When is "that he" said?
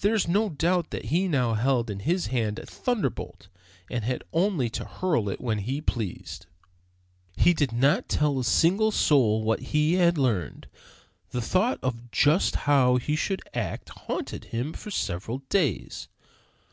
0.90-1.26